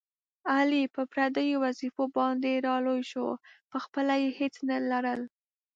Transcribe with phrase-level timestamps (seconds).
[0.55, 3.25] علي په پردیو وظېفو باندې را لوی شو،
[3.71, 5.21] په خپله یې هېڅ نه لرل.